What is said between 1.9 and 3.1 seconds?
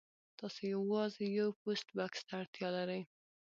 بکس ته اړتیا لرئ